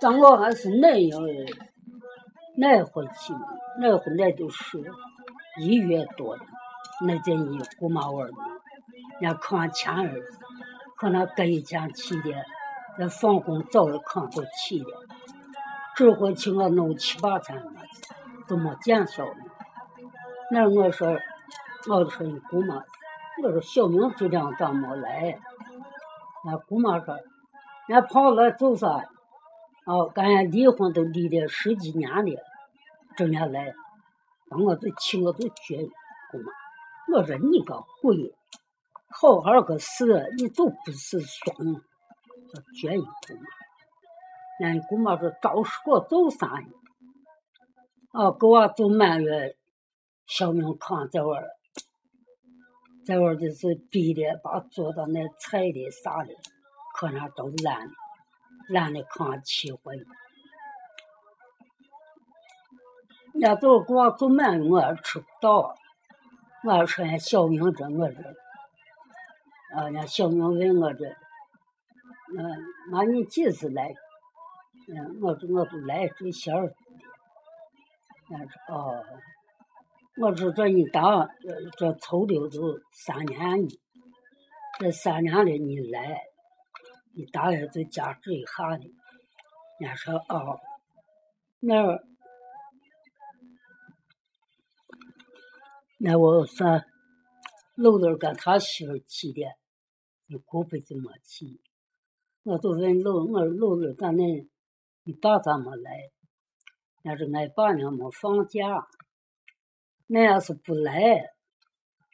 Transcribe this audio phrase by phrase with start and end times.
[0.00, 1.32] 当我还是那样的，
[2.56, 3.32] 那回去，
[3.80, 4.82] 那回那都是
[5.60, 6.44] 一月多的，
[7.06, 8.36] 那阵一姑妈味儿的，
[9.20, 10.14] 人家看前儿，
[10.96, 12.30] 可能隔一天去的，
[12.98, 14.86] 那放工早的看都起的，
[15.96, 17.72] 这回去我弄七八天了，
[18.46, 19.34] 都没见小明。
[20.50, 21.18] 那我说，
[21.88, 22.82] 我说你姑妈，
[23.42, 25.38] 我说小明就这样咋没来？
[26.44, 27.14] 那姑妈说，
[27.86, 29.04] 人家跑来做啥？
[29.88, 32.42] 哦，跟人离婚都离了十几年了，
[33.16, 33.72] 这年来，
[34.50, 35.82] 把我都气我都绝
[36.30, 37.16] 姑妈。
[37.16, 38.34] 我说你个鬼，
[39.08, 40.04] 好好个事
[40.36, 41.56] 你都不是爽，
[42.52, 44.68] 叫绝你姑妈。
[44.68, 46.68] 人姑妈说找事给我做啥呢？
[48.12, 49.56] 哦，给我做满月，
[50.26, 51.48] 小明炕在玩儿，
[53.06, 56.34] 在玩儿就是逼的，把做的那菜的啥的，
[56.94, 57.92] 可能都烂了。
[58.68, 59.94] 懒得看气坏，
[63.32, 65.74] 人家都给我做满，我也吃不到。
[66.64, 68.20] 我说人小明这，我这，
[69.74, 71.06] 啊，人家小明问我这，
[72.36, 73.94] 嗯，妈你几时来？
[74.88, 76.74] 嗯，我说我都来这些儿。
[78.28, 79.04] 人家说哦，
[80.20, 83.66] 我说这一当这这凑的都三年，
[84.78, 86.20] 这三年了你来。
[87.18, 88.84] 你大爷就加这一下呢，
[89.80, 90.60] 人家说哦，
[91.58, 91.98] 那
[95.98, 96.80] 那我说，
[97.74, 99.42] 楼楼跟他媳妇去的，
[100.28, 101.60] 你过辈子没去。
[102.44, 104.48] 我就问楼，我说楼楼干恁，
[105.02, 106.12] 你爸咋没来？
[107.02, 108.86] 人家说俺爸娘没放假。
[110.06, 111.24] 那要是不来，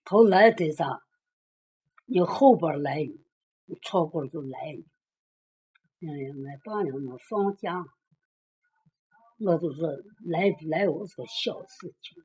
[0.03, 1.03] 他来得啥？
[2.07, 3.07] 你后边来，
[3.67, 4.79] 你错过了就来。
[6.07, 7.83] 哎呀，俺爸娘没放假，
[9.39, 9.89] 我就说
[10.27, 12.23] 来不来我是个小事情，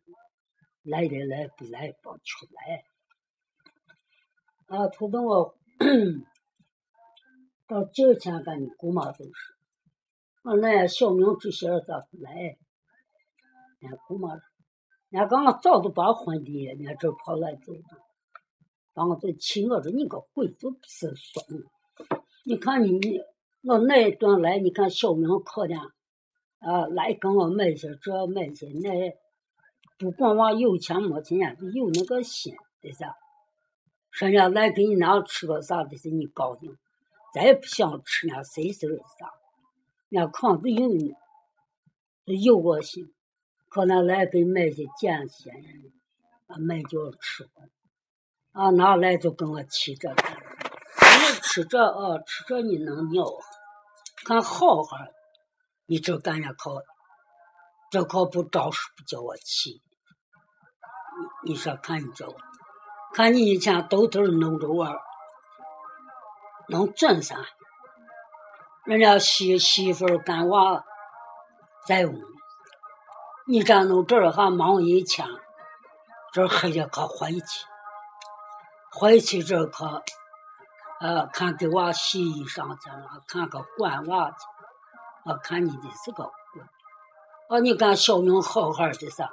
[0.83, 2.83] 来的来不来别出来。
[4.67, 5.55] 啊，他等我
[7.67, 9.31] 到今天跟你姑妈都是，
[10.43, 12.57] 我说那小明这些人咋不来？
[13.79, 14.41] 人家姑妈说，
[15.09, 17.97] 人家刚刚早都把婚的，人家这跑来走的，
[18.93, 21.43] 把我这气，我说你个鬼都不是怂，
[22.43, 23.19] 你看你你
[23.69, 23.73] 你。
[23.73, 25.79] 我那一段来，你看小明可怜，
[26.57, 29.15] 啊，来跟我买些这买些那，
[29.99, 31.37] 不管娃有钱没钱，
[31.75, 33.15] 有那个心，对啥？
[34.19, 36.75] 人家来给你那吃个啥的是你高兴，
[37.31, 38.87] 再也不想吃那谁是
[39.19, 39.31] 啥？
[40.09, 41.15] 人家可能有呢，
[42.25, 43.13] 有个心，
[43.69, 45.51] 可能来给买些碱些，
[46.47, 47.47] 啊，买就吃
[48.51, 50.15] 啊，拿来就跟我气这个。
[51.43, 53.23] 吃这啊，吃这你能尿，
[54.25, 54.97] 看好好，
[55.85, 56.83] 你这干啥可，
[57.89, 59.81] 这可不招数不叫我气。
[61.43, 62.25] 你说看你这，
[63.13, 64.95] 看你以前兜兜弄着玩，
[66.67, 67.35] 能挣啥？
[68.85, 70.83] 人家媳媳妇干娃
[71.87, 72.13] 在屋，
[73.47, 75.27] 你这弄这儿还忙一天，
[76.33, 77.65] 这黑的可回去，
[78.91, 80.03] 回去这可。
[81.01, 84.37] 呃，看给娃洗衣裳去了，看个管娃去，
[85.23, 86.61] 我看你的是个鬼。
[87.47, 89.29] 哦，你干小明好好的噻，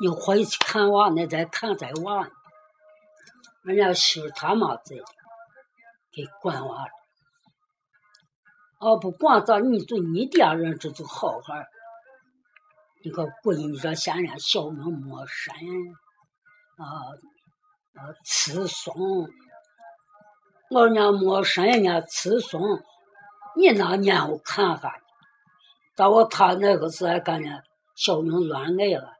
[0.00, 2.28] 你回去看娃，那再看咱娃。
[3.62, 4.96] 人家媳妇他妈在，
[6.12, 6.86] 给管娃。
[8.80, 11.54] 哦，不管咋，你就你爹人这就好好。
[13.02, 15.54] 你个鬼，你说现在小明没神，
[16.76, 16.84] 啊，
[17.94, 18.94] 啊，吃松。
[20.72, 22.62] 我家没生人家吃松，
[23.56, 24.94] 你拿年我看哈，
[25.96, 27.60] 到我他那个时候还感觉
[27.96, 29.12] 小明乱来了，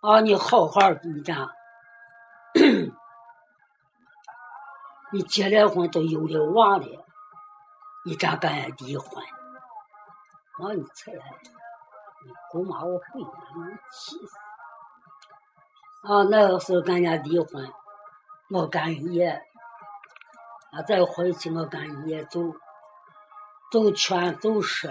[0.00, 1.46] 啊，你好好的你这样，
[5.12, 7.04] 你结了婚都有了娃了，
[8.06, 9.22] 你咋敢离婚？
[10.58, 11.22] 我你才来，
[12.24, 13.28] 你姑妈我回来，
[13.68, 14.38] 你气死！
[16.10, 17.70] 啊，那个时候跟人家离婚，
[18.48, 19.42] 我干也。
[20.76, 20.82] 啊！
[20.82, 22.38] 再回去我干也走，
[23.72, 24.88] 走全走实，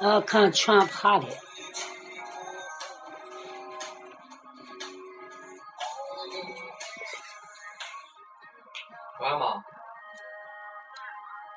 [0.00, 1.26] 啊，看全爬的。
[9.18, 9.64] 完吗？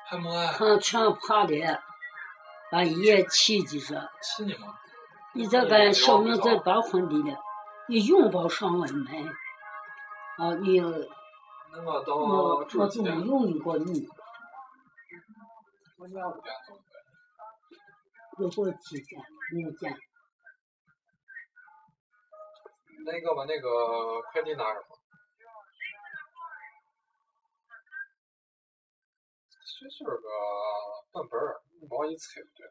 [0.06, 0.48] 还没完。
[0.54, 1.82] 看全爬的，
[2.70, 4.08] 把叶起就是。
[4.22, 4.78] 起呢吗？
[5.34, 7.38] 你这个小明在办婚礼了，
[7.86, 9.28] 你用不上我们，
[10.38, 10.80] 啊，你。
[11.84, 14.08] 我我就没用过你，
[15.98, 16.82] 我家五件走的。
[18.38, 19.18] 有过几件？
[19.20, 19.98] 五件。
[23.04, 24.88] 那个把那个快递拿着吧。
[29.78, 30.10] 这是个
[31.12, 32.66] 本本儿，不好意思，对。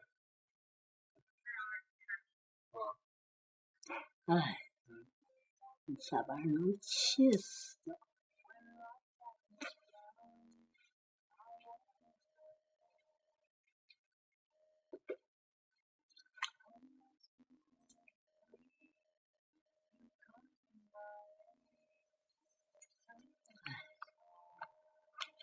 [4.26, 4.58] 哎，
[5.84, 7.78] 你下班能气死！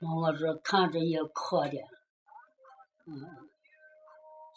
[0.04, 1.86] 我这看着也可怜，
[3.06, 3.50] 嗯，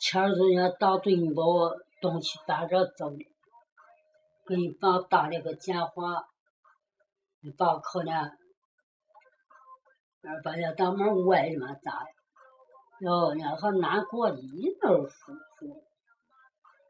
[0.01, 3.11] 前儿人家大队你把我东西搬着走。
[4.49, 6.25] 给你爸打了个电话，
[7.41, 8.31] 你爸可能，
[10.45, 12.07] 把人大门歪了嘛咋的？
[13.01, 15.83] 哟，人还难过的一点儿舒服。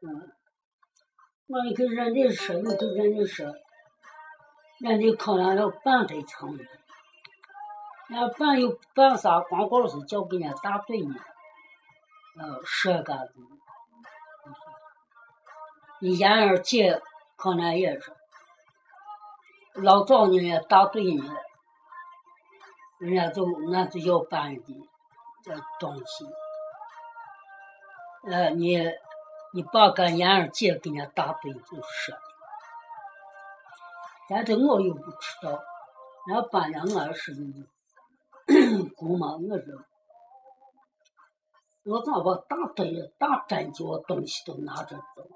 [0.03, 0.31] 嗯，
[1.47, 3.51] 我一跟人家说，我跟人家说，
[4.79, 6.55] 人家可能要办得成，
[8.09, 9.39] 人家办又办啥？
[9.41, 11.15] 光光是叫给人家大队呢，
[12.39, 13.33] 呃，说个子，
[15.99, 17.01] 你言儿姐。
[17.39, 18.11] 可能也是，
[19.75, 21.35] 老早人家大队呢，
[22.97, 24.89] 人家就俺就要办的
[25.43, 26.25] 这东西，
[28.23, 28.79] 呃，你
[29.53, 32.17] 你把个伢儿借给人家大队就是，
[34.27, 35.51] 但是我又不知道，
[36.25, 37.33] 人家办了俺是
[38.95, 39.85] 姑妈，我说，
[41.83, 45.27] 我咋把大堆大针脚东西都拿着走？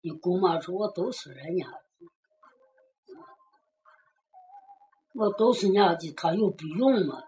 [0.00, 1.80] 你姑妈说我都是人家的，
[5.14, 7.22] 我都是人家的，他又不用嘛，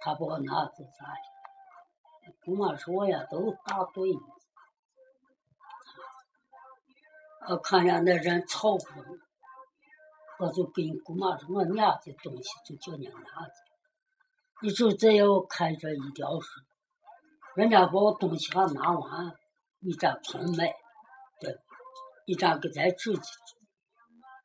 [0.00, 2.34] 他把我拿走咋的？
[2.44, 4.12] 姑妈说我呀都大队，
[7.48, 9.18] 我看见那人吵不动，
[10.38, 13.12] 我就跟姑妈说我娘的东西就叫你拿
[13.46, 13.52] 去，
[14.62, 16.48] 你就这要开这一条事，
[17.56, 19.34] 人家把我东西还拿完，
[19.80, 20.72] 你再重买，
[21.40, 21.56] 对。
[22.26, 23.30] 你咋给咱自己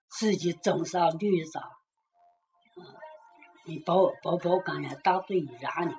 [0.07, 1.59] 自己种啥绿啥？
[2.77, 2.85] 嗯
[3.65, 5.93] 你把把把刚才大队燃了，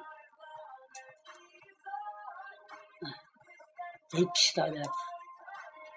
[3.00, 3.08] 哎，
[4.10, 4.82] 真皮到了，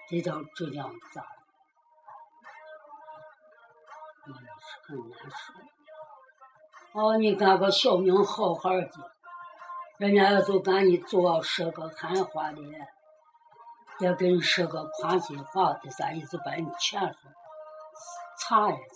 [0.08, 1.26] 这张质量咋？
[4.88, 5.52] 很难受
[6.98, 8.90] 哦，你看个小明好好的，
[9.98, 12.58] 人家就赶紧做说个喊话的。
[14.00, 16.38] 要跟你说个宽心话，的啥意思？
[16.38, 17.30] 把你劝说
[18.38, 18.88] 差一点，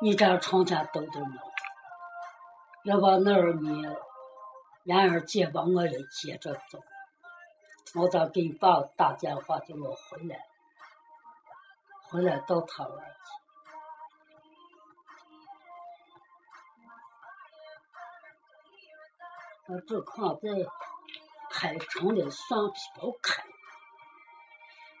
[0.00, 1.40] 你这成天兜兜呢？
[2.84, 3.86] 要把那儿你
[4.84, 6.82] 伢儿姐把，我也接着走。
[7.94, 10.44] 我咋给你爸打电话叫我回来？
[12.08, 13.45] 回来到他那儿去。
[19.68, 20.48] 我这看在
[21.50, 23.42] 开城的蒜皮包开。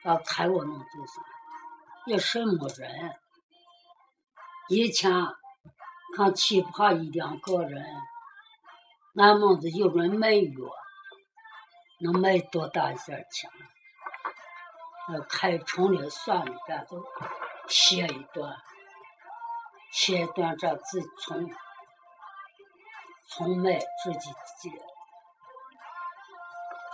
[0.04, 1.20] 要开我弄就是，
[2.06, 3.18] 也是没人。
[4.68, 5.12] 以前
[6.16, 7.84] 看奇葩一两个人，
[9.16, 10.50] 俺们子有人卖药，
[12.00, 13.50] 能卖多大一些钱？
[15.08, 17.04] 那开成了算了，咱就
[17.68, 18.56] 歇一段，
[19.92, 21.48] 歇一段，这自从
[23.28, 24.70] 从卖自己自己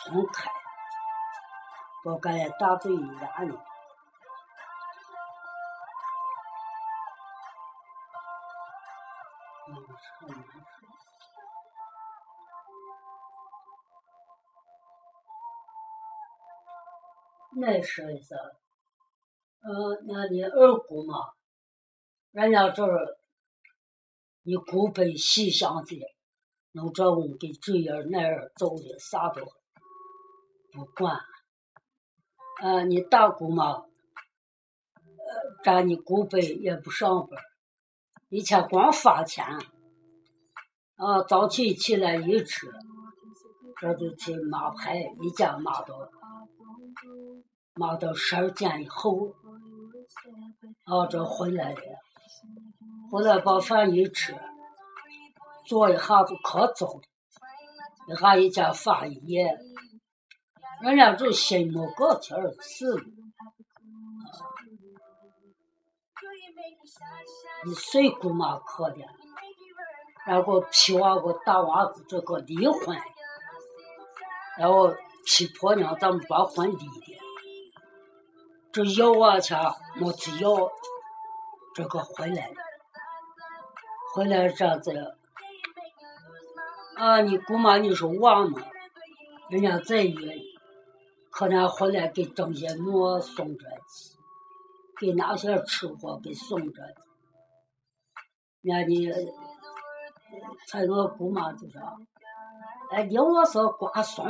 [0.04, 0.50] 重开。
[2.04, 3.56] 我感觉大队压力，
[9.68, 9.74] 嗯，
[10.18, 10.50] 很难受。
[17.54, 18.34] 那说一下，
[19.60, 21.14] 呃，那你二姑嘛，
[22.32, 23.18] 人家就是，
[24.42, 26.02] 你姑辈西乡的，
[26.72, 29.42] 弄这屋给这样那样走的，啥都
[30.72, 31.18] 不管。
[32.62, 33.84] 呃，你大姑妈，呃，
[35.64, 37.40] 咱你姑辈也不上班，
[38.28, 39.44] 一天光发钱，
[40.96, 42.72] 啊，早起起来一吃，
[43.80, 46.08] 这就去码牌，一家码到，
[47.74, 49.34] 码到十二点以后，
[50.84, 51.82] 啊，这回来的，
[53.10, 54.34] 回来把饭一吃，
[55.64, 57.02] 做一下就可早了，
[58.08, 59.58] 一下一家发一夜。
[60.82, 62.92] 人家就心没个天儿是，
[67.64, 69.06] 你睡姑妈可怜，
[70.26, 72.98] 然后批娃个大娃子这个离婚，
[74.58, 74.92] 然后
[75.24, 77.18] 批婆娘咱们把婚离的，
[78.72, 79.54] 这要娃去
[79.94, 80.68] 没去要，
[81.76, 82.54] 这个回来了，
[84.12, 85.16] 回来这样子，
[87.02, 88.62] 啊，你姑妈你说娃嘛，
[89.50, 90.38] 人家再远，
[91.32, 94.16] 可能回来给郑些馍送着去，
[95.00, 96.94] 给拿些吃货给送着去，
[98.60, 99.32] 人家的。
[100.68, 101.80] 才我姑妈就说
[102.94, 104.24] ：“哎，你我是瓜送，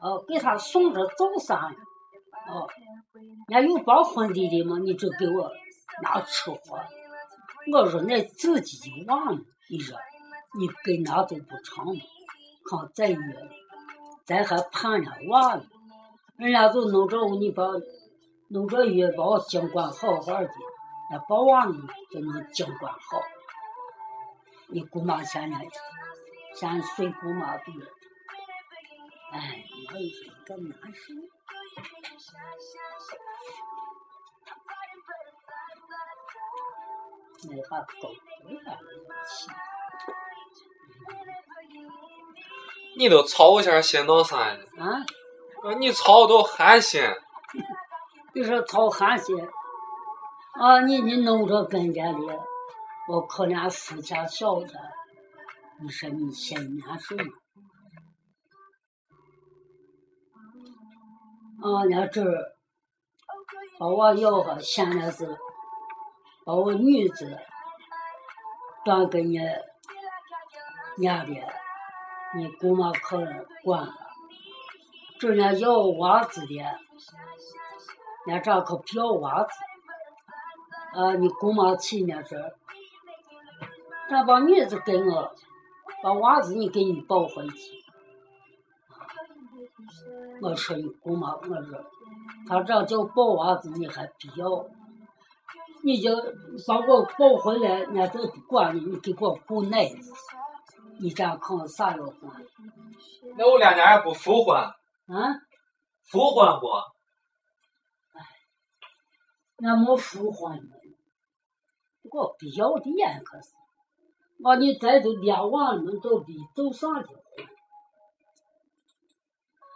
[0.00, 1.72] 哦，给他送着走啥？
[2.48, 2.68] 哦，
[3.46, 5.48] 人家有包婚礼的嘛，你就给我
[6.02, 6.58] 拿吃货。
[7.72, 9.96] 我说那自己就完了，你说
[10.56, 12.02] 你给那都不成嘛？
[12.66, 13.50] 看再约，
[14.24, 15.64] 咱还盼着娃呢。
[16.36, 17.62] 人家就弄着你把
[18.48, 20.48] 弄着月把我尽管好好的，
[21.10, 21.74] 那把娃呢
[22.10, 23.20] 就能尽管好。”
[24.68, 25.58] 你姑妈现在
[26.54, 27.72] 现在随姑妈比，
[29.32, 31.12] 哎，我一说这难受。
[37.46, 38.14] 那还够
[38.48, 38.78] 有点
[39.28, 39.50] 气。
[42.96, 44.64] 你都操一下心闹啥呢？
[44.78, 45.04] 啊？
[45.78, 47.02] 你操都寒心。
[48.34, 49.36] 你说操寒心？
[50.60, 52.38] 啊，你你弄着跟前的。
[53.08, 54.74] 我可怜夫家小子，
[55.82, 57.24] 你说你心难受吗？
[61.62, 62.24] 啊，那这
[63.78, 65.26] 把我要个，现在是
[66.46, 67.38] 把我女子
[68.84, 69.38] 转给你
[70.96, 71.34] 娘的，
[72.36, 73.18] 你姑妈可
[73.62, 73.92] 管了。
[75.18, 76.62] 这人家要娃子的，
[78.26, 79.50] 那这可不要娃子。
[80.94, 82.54] 啊，你姑妈气那是。
[84.08, 85.34] 他把女子给我，
[86.02, 87.82] 把娃子你给你抱回去。
[90.40, 91.84] 我说你姑妈，我说
[92.46, 94.66] 他这叫抱娃子，你还必要？
[95.82, 96.14] 你就
[96.66, 100.12] 把我抱回来，人家都不管你，你给我顾奶子，
[101.00, 102.44] 你这样看啥要管？
[103.36, 104.56] 那我两年也不复婚。
[104.56, 104.74] 啊？
[106.04, 106.66] 复婚不？
[108.18, 108.20] 哎，
[109.66, 110.76] 俺没复婚呢，
[112.10, 113.48] 我不要的呀，可是。
[114.44, 114.56] 啊！
[114.56, 117.08] 你再都俩娃儿们都离走啥去？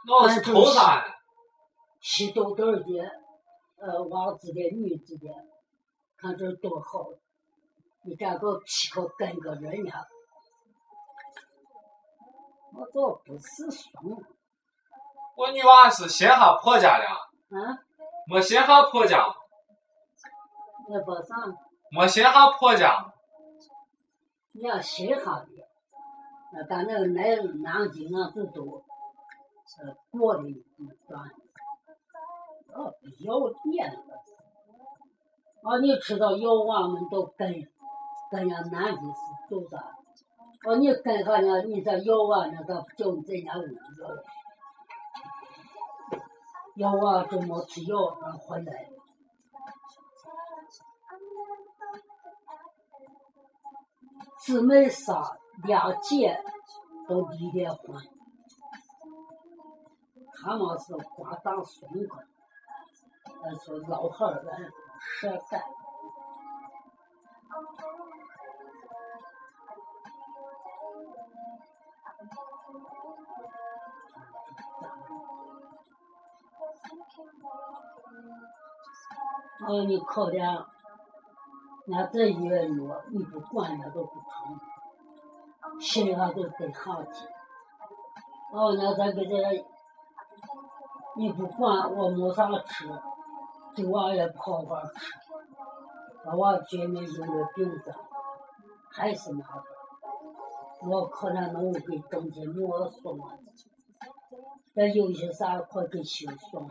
[0.07, 1.15] 那是偷啥呀？
[2.01, 2.85] 稀豆豆的，
[3.77, 5.27] 呃，王子的、女子的，
[6.17, 7.07] 看这多好！
[8.05, 10.07] 你这个皮可跟个人家，
[12.79, 14.23] 我倒不是怂。
[15.37, 17.05] 我女娃是新下婆家的。
[17.05, 17.77] 啊？
[18.29, 19.27] 没新下婆家。
[20.89, 21.35] 那不啥？
[21.91, 23.13] 没新下婆家。
[24.53, 25.49] 你要新下的，
[26.53, 28.85] 那咱那来南南京啊，这都
[29.67, 30.43] 是过的
[31.09, 31.43] 段子？
[32.73, 32.95] 哦，
[33.25, 34.23] 要点了。
[35.65, 37.53] 哦，你知道要娃们都跟
[38.31, 39.21] 跟人家南京是
[39.51, 39.98] 走啥？
[40.69, 43.63] 哦，你跟上呢，你这要娃那个叫你在家屋
[46.77, 48.05] 要，要娃就没去要，
[48.47, 48.91] 回来。
[54.41, 56.39] 姊妹仨两姐
[57.09, 57.97] 都离了婚，
[60.35, 62.11] 他们是瓜大孙子，
[63.43, 64.71] 呃，说老汉儿人
[65.01, 65.35] 舍
[77.19, 77.27] 饭。
[79.69, 80.65] 哦，你考点。
[81.91, 82.69] 那这一个月
[83.11, 84.61] 你不管那都不成，
[85.81, 87.27] 心里还都得好气。
[88.53, 89.65] 哦，那再给这，
[91.17, 92.87] 你不管我没啥吃，
[93.75, 95.15] 这娃也不好好吃，
[96.25, 97.95] 把娃绝命有了病子，
[98.91, 99.65] 还是麻烦。
[100.83, 103.39] 我可能能给中间没送了，
[104.75, 106.69] 再有些啥快给修送。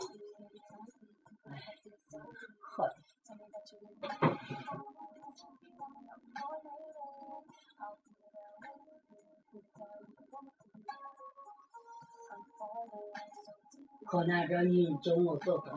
[14.07, 15.73] 可能这你叫我做干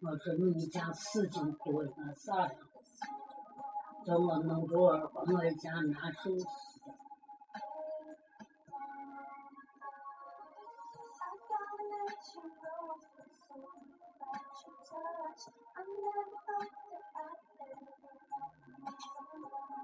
[0.00, 2.50] 我说你家事情多，那啥呀？
[4.06, 6.80] 叫我弄着我我家难受死。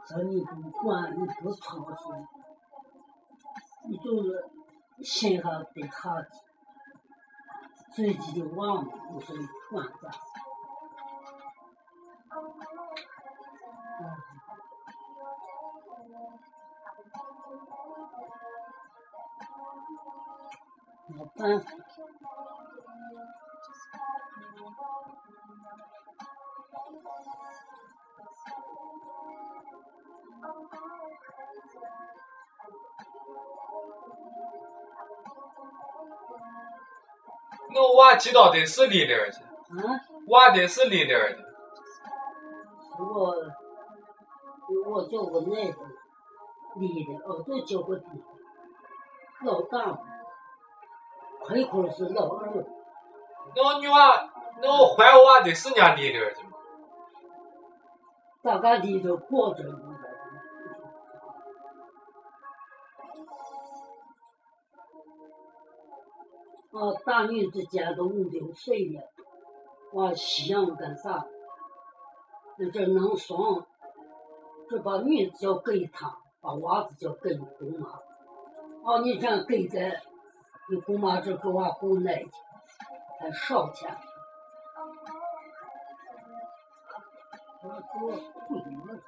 [0.07, 2.27] 说你不管，你不操心，
[3.89, 4.49] 你就是
[5.05, 6.17] 心还得好
[7.93, 9.33] 自己的网嘛，不是
[9.71, 10.11] 管着。
[14.01, 14.03] 嗯。
[21.07, 21.67] 没办法。
[37.81, 40.01] 我娃知道的是离那儿去，啊？
[40.29, 41.45] 娃的是离那儿的。
[42.99, 43.35] 我
[44.87, 45.79] 我叫我奶子，
[46.77, 48.07] 离的，哦，都叫个弟，
[49.45, 49.99] 老大，
[51.41, 52.65] 亏亏是老二，
[53.57, 54.31] 那女娃，
[54.63, 56.51] 那我怀娃得是人家离那儿的吗？
[58.43, 59.94] 大家离着过着呢。
[66.75, 69.01] 啊，大女之间都五六岁了，
[69.93, 71.25] 哇，吸养干啥？
[72.57, 73.65] 那这能生，
[74.69, 78.01] 这把女子要给他，把娃子叫给姑妈。
[78.83, 80.03] 哦，你这样给在，
[80.69, 82.31] 你姑妈这给娃姑奶去，
[83.21, 83.97] 还少钱。
[87.63, 88.11] 我我
[88.49, 89.01] 贵了，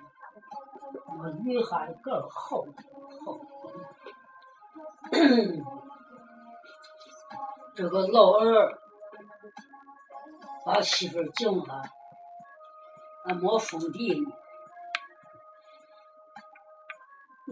[1.19, 2.65] 我女孩个好
[3.25, 3.39] 好。
[7.77, 8.81] 这个老二
[10.65, 11.91] 把媳妇儿叫来，
[13.27, 14.33] 俺没封地呢，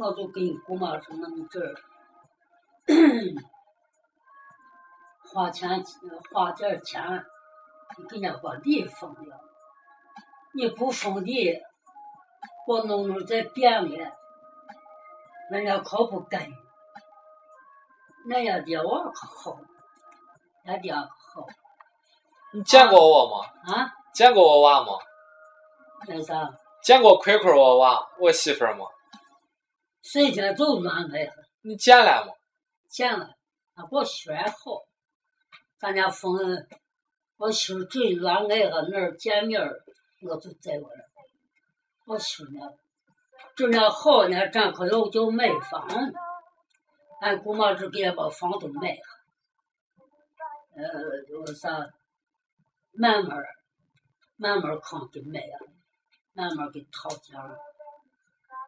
[0.00, 1.74] 我就跟姑妈说：“那么这儿
[5.28, 5.84] 花钱
[6.32, 7.26] 花点钱，
[7.98, 9.38] 你给人家把地封了。
[10.54, 11.60] 你不封地，
[12.66, 14.16] 我弄弄再变了，
[15.50, 16.50] 人家可不干。
[18.26, 19.60] 那样的娃可好。”
[20.64, 21.46] 俺爹好。
[22.52, 23.74] 你见过我吗？
[23.74, 23.92] 啊？
[24.12, 24.92] 见过我娃吗？
[26.06, 26.48] 那啥？
[26.82, 28.86] 见过奎奎我娃，我媳妇儿吗？
[30.02, 31.32] 谁家就乱来了？
[31.62, 32.32] 你见了吗？
[32.88, 33.28] 见了，
[33.74, 34.82] 俺我媳妇好，
[35.78, 36.38] 咱家封，
[37.38, 39.80] 我媳妇最乱来了，那儿见面儿，
[40.22, 41.08] 我就在我这儿。
[42.06, 42.60] 我媳妇呢，
[43.56, 45.88] 这样好呢，咱可要就买房，
[47.20, 49.02] 俺姑妈就给俺把房都买了。
[50.76, 51.68] 呃，就是啥，
[52.92, 53.38] 慢慢，
[54.36, 55.58] 慢慢儿扛给买呀，
[56.32, 57.38] 慢慢给掏钱。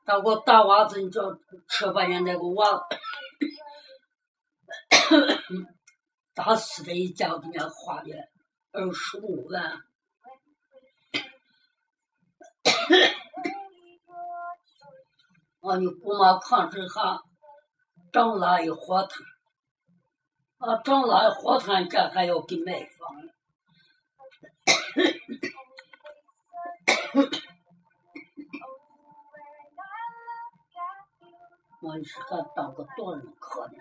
[0.05, 1.37] 到我大娃子，你知道，
[1.69, 2.87] 车把人那个娃，
[6.33, 8.29] 打死的一家给人家花了
[8.71, 9.65] 二十五万。
[15.61, 17.21] 啊，你姑妈扛这下，
[18.13, 19.36] 长了一火炭。
[20.59, 23.15] 啊，长了火炭，这还要给买房。
[31.83, 33.75] 我是还当个多人客呢。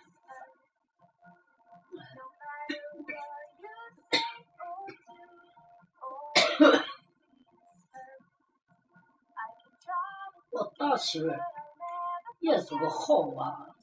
[10.52, 11.28] 我大媳妇
[12.40, 13.75] 也是个好娃。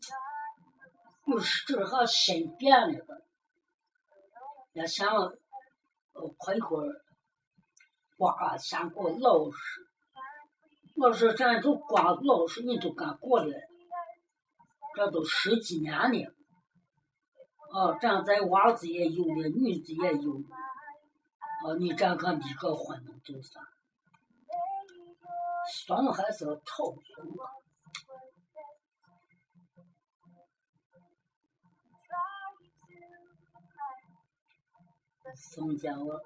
[1.32, 3.22] 就是这哈身变了个，
[4.74, 6.92] 要想呃快活儿，
[8.18, 9.56] 刮想过老实，
[10.94, 13.62] 我说咱都刮老实，你都敢过来，
[14.94, 16.34] 这都十几年了，
[17.72, 20.32] 哦，咱在娃子也有了，女子也有，
[21.64, 23.58] 哦，你这个离个婚能做啥？
[25.72, 26.92] 双还是要套
[35.24, 36.20] the 二二